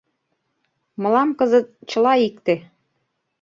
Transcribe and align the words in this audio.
Мылам 1.01 1.29
кызыт 1.39 1.67
чыла 1.89 2.13
икте. 2.27 2.55